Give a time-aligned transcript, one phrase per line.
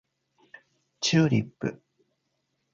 [0.99, 1.79] チューリップ